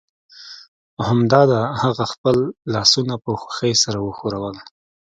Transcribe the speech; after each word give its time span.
همدا 1.07 1.41
ده 1.51 1.59
هغه 1.81 2.05
خپل 2.13 2.37
لاسونه 2.73 3.15
په 3.23 3.31
خوښۍ 3.41 3.73
سره 3.83 3.97
وښورول 4.01 4.55